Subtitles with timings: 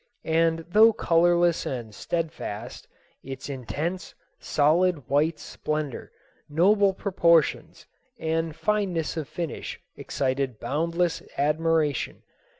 [0.25, 2.87] And though colorless and steadfast,
[3.21, 6.11] its intense, solid, white splendor,
[6.49, 7.85] noble proportions,
[8.17, 12.23] and fineness of finish excited boundless admiration.